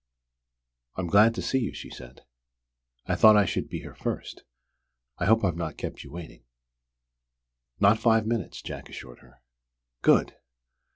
"I 0.95 1.01
am 1.01 1.05
glad 1.05 1.35
to 1.35 1.43
see 1.43 1.59
you," 1.59 1.75
she 1.75 1.91
said. 1.91 2.21
"I 3.05 3.13
thought 3.13 3.37
I 3.37 3.45
should 3.45 3.69
be 3.69 3.81
here 3.81 3.93
first. 3.93 4.41
I 5.19 5.27
hope 5.27 5.43
I've 5.43 5.55
not 5.55 5.77
kept 5.77 6.03
you 6.03 6.11
waiting?" 6.11 6.43
"Not 7.79 7.99
five 7.99 8.25
minutes," 8.25 8.63
Jack 8.63 8.89
assured 8.89 9.19
her. 9.19 9.43
"Good! 10.01 10.35